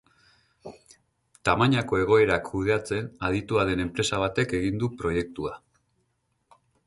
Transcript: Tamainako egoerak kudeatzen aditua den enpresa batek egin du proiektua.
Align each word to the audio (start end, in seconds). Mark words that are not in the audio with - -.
Tamainako 1.49 1.99
egoerak 2.05 2.47
kudeatzen 2.53 3.11
aditua 3.29 3.67
den 3.71 3.85
enpresa 3.85 4.21
batek 4.25 4.57
egin 4.61 4.83
du 4.85 4.89
proiektua. 5.03 5.53